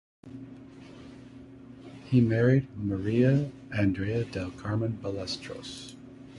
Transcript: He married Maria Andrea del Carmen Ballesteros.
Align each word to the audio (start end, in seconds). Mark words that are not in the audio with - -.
He 2.05 2.21
married 2.21 2.67
Maria 2.75 3.51
Andrea 3.71 4.25
del 4.25 4.49
Carmen 4.49 4.97
Ballesteros. 4.99 5.95